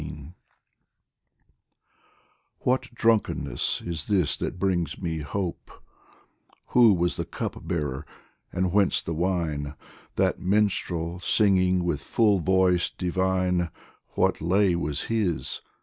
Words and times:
XIX 0.01 0.25
WHAT 2.61 2.81
drunkenness 2.95 3.83
is 3.83 4.07
this 4.07 4.35
that 4.37 4.57
brings 4.57 4.99
me 4.99 5.19
hope 5.19 5.69
Who 6.69 6.93
was 6.95 7.17
the 7.17 7.23
Cup 7.23 7.67
bearer, 7.67 8.03
and 8.51 8.71
whence 8.73 9.03
the 9.03 9.13
wine? 9.13 9.75
That 10.15 10.39
minstrel 10.41 11.19
singing 11.19 11.83
with 11.83 12.01
full 12.01 12.39
voice 12.39 12.89
divine, 12.89 13.69
What 14.15 14.41
lay 14.41 14.75
was 14.75 15.03
his 15.03 15.61